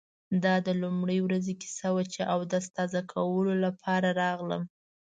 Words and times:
دا 0.43 0.55
د 0.67 0.69
لومړۍ 0.81 1.19
ورځې 1.23 1.53
کیسه 1.61 1.87
وه 1.95 2.03
چې 2.13 2.21
اودس 2.33 2.65
تازه 2.77 3.01
کولو 3.13 3.53
لپاره 3.65 4.09
راغلم. 4.21 4.63